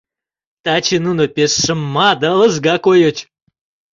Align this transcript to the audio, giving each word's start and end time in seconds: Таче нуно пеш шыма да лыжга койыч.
Таче 0.63 0.97
нуно 1.05 1.23
пеш 1.35 1.51
шыма 1.63 2.09
да 2.21 2.29
лыжга 2.39 2.75
койыч. 2.85 3.17